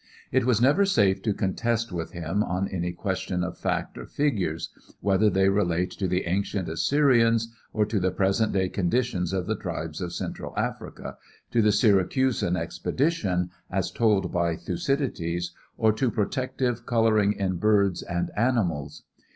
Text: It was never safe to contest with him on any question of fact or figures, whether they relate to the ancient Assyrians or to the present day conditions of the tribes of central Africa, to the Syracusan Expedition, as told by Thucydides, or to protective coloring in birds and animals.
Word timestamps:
It 0.31 0.45
was 0.45 0.59
never 0.59 0.83
safe 0.83 1.21
to 1.21 1.31
contest 1.31 1.91
with 1.91 2.09
him 2.11 2.41
on 2.43 2.67
any 2.69 2.91
question 2.91 3.43
of 3.43 3.55
fact 3.59 3.99
or 3.99 4.07
figures, 4.07 4.71
whether 4.99 5.29
they 5.29 5.47
relate 5.47 5.91
to 5.91 6.07
the 6.07 6.25
ancient 6.25 6.67
Assyrians 6.67 7.53
or 7.71 7.85
to 7.85 7.99
the 7.99 8.09
present 8.09 8.51
day 8.51 8.67
conditions 8.67 9.31
of 9.31 9.45
the 9.45 9.55
tribes 9.55 10.01
of 10.01 10.11
central 10.11 10.57
Africa, 10.57 11.17
to 11.51 11.61
the 11.61 11.71
Syracusan 11.71 12.57
Expedition, 12.57 13.51
as 13.69 13.91
told 13.91 14.33
by 14.33 14.55
Thucydides, 14.55 15.53
or 15.77 15.93
to 15.93 16.09
protective 16.09 16.87
coloring 16.87 17.33
in 17.33 17.57
birds 17.57 18.01
and 18.01 18.31
animals. 18.35 19.03